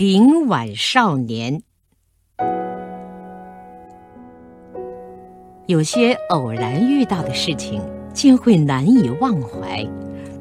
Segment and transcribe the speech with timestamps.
[0.00, 1.60] 顶碗少年。
[5.66, 7.82] 有些偶然遇到的事情，
[8.14, 9.86] 竟会难以忘怀，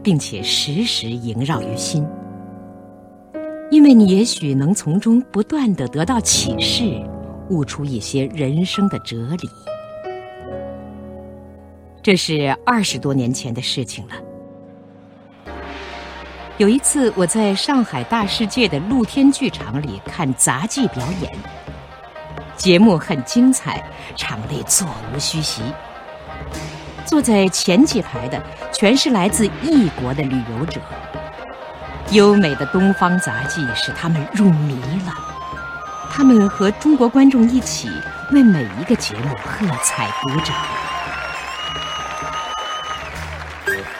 [0.01, 2.07] 并且时时萦绕于心，
[3.69, 7.05] 因为你也许能从中不断的得到启示，
[7.49, 9.49] 悟出一些人生的哲理。
[12.01, 14.13] 这是二十多年前的事情了。
[16.59, 21.31] 有一次，我在上海大世界的露天剧场里看杂技表演。
[22.57, 23.81] 节目很精彩，
[24.17, 24.85] 场内座
[25.15, 25.61] 无虚席。
[27.05, 28.43] 坐在前几排的
[28.73, 30.81] 全是来自异国的旅游者。
[32.11, 35.13] 优美的东方杂技使他们入迷了，
[36.11, 37.89] 他们和中国观众一起
[38.33, 40.53] 为每一个节目喝彩鼓掌。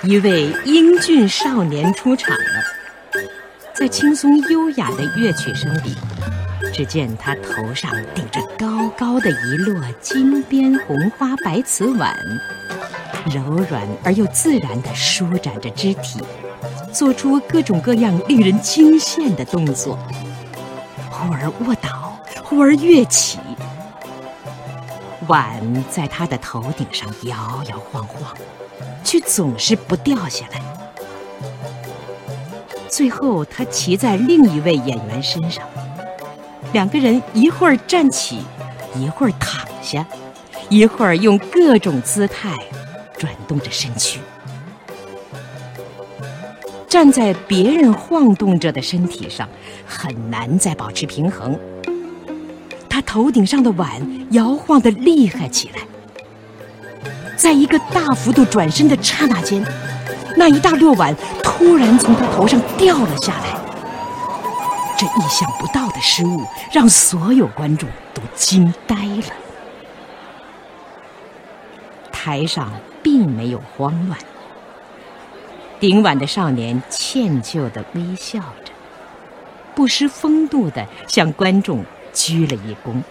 [0.01, 2.63] 一位英俊少年出场了，
[3.73, 5.93] 在轻松优雅的乐曲声里。
[6.73, 12.15] 只见他头上顶着高高的一摞金边红花白瓷碗，
[13.25, 16.21] 柔软而又自然地舒展着肢体，
[16.93, 19.99] 做出各种各样令人惊羡的动作，
[21.09, 23.39] 忽而卧倒，忽而跃起，
[25.27, 28.33] 碗在他的头顶上摇摇晃晃，
[29.03, 30.61] 却总是不掉下来。
[32.87, 35.63] 最后，他骑在另一位演员身上。
[36.73, 38.39] 两个人一会儿站起，
[38.95, 40.05] 一会儿躺下，
[40.69, 42.55] 一会儿用各种姿态
[43.17, 44.19] 转动着身躯。
[46.87, 49.47] 站在别人晃动着的身体上，
[49.85, 51.57] 很难再保持平衡。
[52.89, 53.89] 他头顶上的碗
[54.31, 55.81] 摇晃得厉害起来，
[57.39, 59.65] 在一个大幅度转身的刹那间，
[60.35, 63.57] 那一大摞碗突然从他头上掉了下来。
[64.97, 69.33] 这意想不到的失误让所有观众都惊呆了。
[72.11, 72.69] 台上
[73.01, 74.19] 并没有慌乱，
[75.79, 78.73] 顶碗的少年歉疚的微笑着，
[79.73, 83.01] 不失风度的向观众鞠了一躬。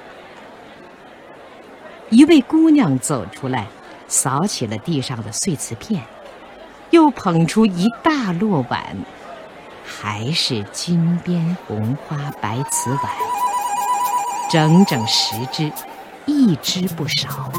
[2.10, 3.66] 一位姑娘走出来，
[4.08, 6.02] 扫起了地上的碎瓷片，
[6.90, 8.96] 又捧出一大摞碗。
[10.00, 13.00] 还是金边红花白瓷碗，
[14.50, 15.72] 整整十只，
[16.26, 17.50] 一只不少。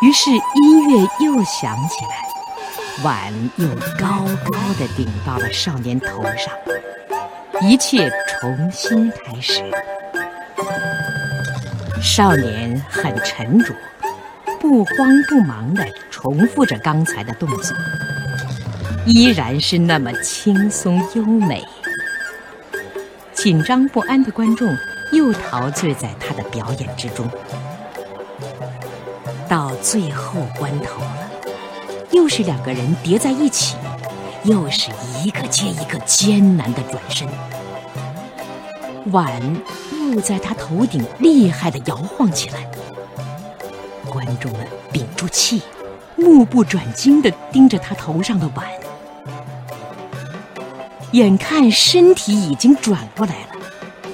[0.00, 3.66] 于是音乐又响起来，碗又
[3.98, 6.54] 高高的顶到了少年头上，
[7.60, 9.68] 一切重新开始。
[12.00, 13.74] 少年很沉着，
[14.60, 17.74] 不慌不忙地重复着刚才的动作。
[19.06, 21.64] 依然是那么轻松优美，
[23.32, 24.76] 紧张不安的观众
[25.12, 27.26] 又陶醉在他的表演之中。
[29.48, 31.30] 到最后关头了，
[32.12, 33.76] 又是两个人叠在一起，
[34.44, 34.90] 又是
[35.24, 37.26] 一个接一个艰难的转身，
[39.06, 39.42] 碗
[40.12, 42.70] 又在他头顶厉害的摇晃起来。
[44.10, 45.62] 观众们屏住气，
[46.16, 48.66] 目不转睛地盯着他头上的碗。
[51.12, 54.10] 眼看身体已经转过来了，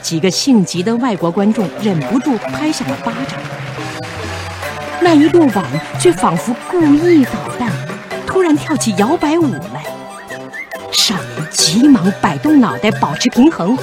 [0.00, 3.40] 几个性急的外国观众忍不住拍响了巴掌。
[5.00, 5.64] 那一摞碗
[5.98, 7.72] 却仿佛故意捣蛋，
[8.26, 9.84] 突然跳起摇摆舞来。
[10.92, 13.76] 少年急忙摆动脑袋保持平衡，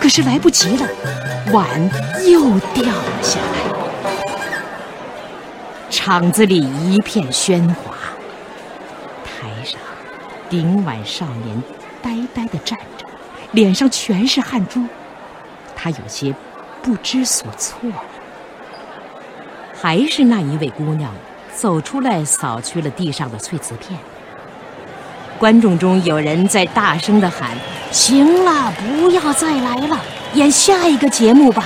[0.00, 0.88] 可是来不及了，
[1.52, 1.68] 碗
[2.26, 3.73] 又掉了下来。
[6.06, 7.94] 场子里一片喧哗，
[9.24, 9.80] 台上
[10.50, 11.62] 顶碗少年。
[12.02, 13.06] 呆呆地站着，
[13.52, 14.84] 脸上全是汗珠，
[15.74, 16.34] 他有些
[16.82, 17.80] 不知所措。
[19.80, 21.10] 还是那一位姑娘
[21.54, 23.98] 走出来，扫去了地上的碎瓷片。
[25.38, 27.52] 观众中有人在大声地喊
[27.90, 29.98] ：“行了，不要再来了，
[30.34, 31.64] 演下一个节目吧。”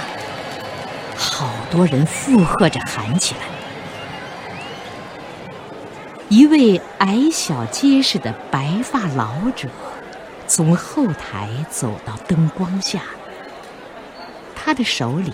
[1.19, 3.41] 好多人附和着喊起来。
[6.29, 9.69] 一位矮小结实的白发老者。
[10.47, 13.03] 从后台走到灯光下，
[14.57, 15.31] 他的手里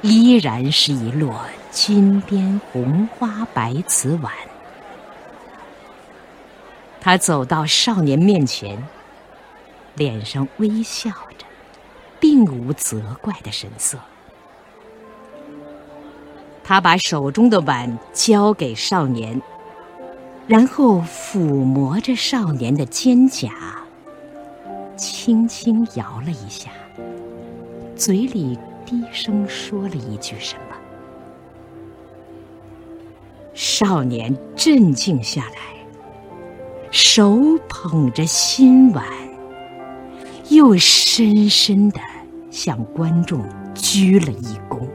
[0.00, 1.34] 依然是一摞
[1.70, 4.32] 金边红花白瓷碗。
[6.98, 8.82] 他走到少年面前，
[9.96, 11.44] 脸上微笑着，
[12.18, 13.98] 并无责怪的神色。
[16.64, 19.40] 他把手中的碗交给少年，
[20.48, 23.50] 然后抚摸着少年的肩胛。
[24.96, 26.70] 轻轻摇了一下，
[27.94, 30.76] 嘴里低声说了一句什么。
[33.52, 35.86] 少年镇静下来，
[36.90, 39.04] 手捧着新碗，
[40.48, 42.00] 又深深的
[42.50, 44.87] 向观众鞠了一躬。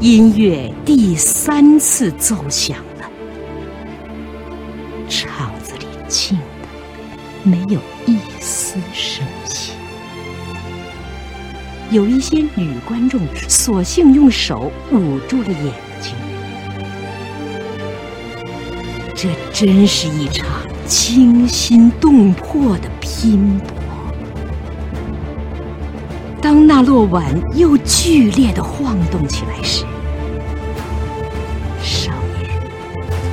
[0.00, 3.10] 音乐第三次奏响了，
[5.08, 6.68] 场子里静的
[7.42, 9.72] 没有一丝声息。
[11.90, 16.14] 有一些女观众索性用手捂住了眼睛。
[19.16, 20.46] 这真是一场
[20.86, 23.77] 惊心动魄的拼搏。
[26.40, 27.24] 当那落碗
[27.54, 29.84] 又剧烈的晃动起来时，
[31.82, 32.48] 少年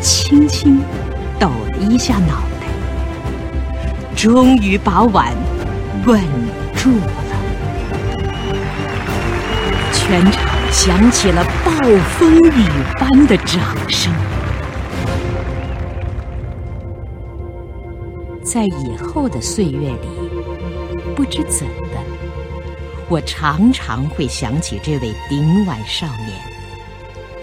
[0.02, 0.82] 轻轻
[1.40, 2.68] 抖了一下脑袋，
[4.16, 5.34] 终于把碗
[6.06, 6.20] 稳
[6.76, 7.12] 住了。
[9.94, 11.72] 全场响起了暴
[12.18, 12.70] 风雨
[13.00, 14.12] 般的掌声。
[18.44, 20.08] 在以后的岁月里，
[21.16, 22.05] 不知怎的。
[23.08, 26.32] 我常常会想起这位顶碗少年，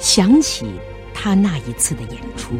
[0.00, 0.66] 想起
[1.14, 2.54] 他那一次的演出。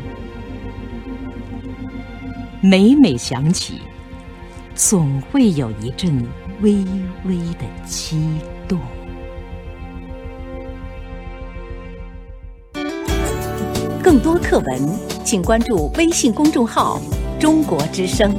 [2.61, 3.81] 每每想起，
[4.77, 6.25] 总会有一阵
[6.61, 6.75] 微
[7.25, 8.39] 微的激
[8.69, 8.79] 动。
[14.01, 14.89] 更多课文，
[15.25, 17.01] 请关注微信公众号
[17.41, 18.33] “中国之声”。